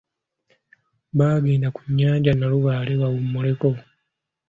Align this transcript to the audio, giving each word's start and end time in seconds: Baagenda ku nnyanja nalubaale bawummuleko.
Baagenda 1.17 1.67
ku 1.75 1.81
nnyanja 1.87 2.31
nalubaale 2.35 2.93
bawummuleko. 3.01 3.69